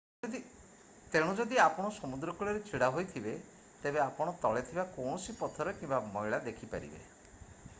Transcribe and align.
ତେଣୁ 1.15 1.33
ଯଦି 1.39 1.59
ଆପଣ 1.65 1.91
ସମୁଦ୍ର 1.97 2.33
କୂଳରେ 2.39 2.61
ଛିଡା 2.69 2.87
ହୋଇଥିବେ 2.95 3.33
ତେବେ 3.83 4.01
ଆପଣ 4.07 4.33
ତଳେ 4.47 4.65
ଥିବା 4.71 4.87
କୌଣସି 4.97 5.37
ପଥର 5.43 5.75
କିମ୍ବା 5.83 6.01
ମଇଳା 6.17 6.41
ଦେଖିପାରିବେ 6.49 7.05